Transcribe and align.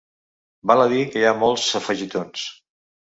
Val 0.69 0.81
a 0.85 0.87
dir 0.93 1.03
que 1.11 1.21
hi 1.21 1.27
ha 1.31 1.33
molts 1.43 1.65
afegitons. 1.81 2.47